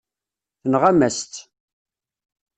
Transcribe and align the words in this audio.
Tenɣam-as-tt. 0.61 1.33